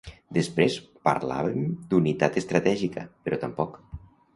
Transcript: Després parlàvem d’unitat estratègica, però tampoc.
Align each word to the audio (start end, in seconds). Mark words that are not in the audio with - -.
Després 0.37 0.77
parlàvem 1.09 1.69
d’unitat 1.93 2.43
estratègica, 2.45 3.09
però 3.27 3.45
tampoc. 3.49 3.83